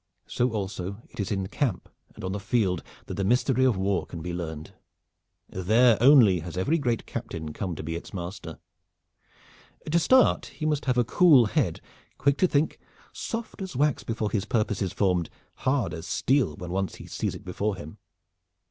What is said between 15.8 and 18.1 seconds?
as steel when once he sees it before him.